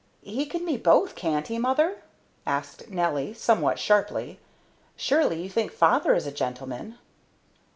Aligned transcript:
"He 0.23 0.47
can 0.47 0.65
be 0.65 0.77
both, 0.77 1.13
can't 1.13 1.45
he, 1.45 1.59
mother?" 1.59 2.01
asked 2.43 2.89
Nelly, 2.89 3.35
somewhat 3.35 3.77
sharply. 3.77 4.39
"Surely 4.95 5.43
you 5.43 5.47
think 5.51 5.71
father 5.71 6.15
is 6.15 6.25
a 6.25 6.31
gentleman." 6.31 6.97